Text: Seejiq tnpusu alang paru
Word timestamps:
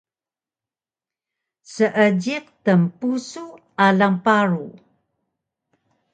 Seejiq 1.71 2.45
tnpusu 2.63 3.43
alang 3.87 4.17
paru 4.25 4.67